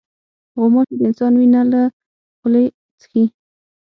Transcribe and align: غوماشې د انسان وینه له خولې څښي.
غوماشې 0.59 0.95
د 0.99 1.01
انسان 1.09 1.31
وینه 1.39 1.61
له 1.71 1.81
خولې 2.39 2.65
څښي. 3.01 3.23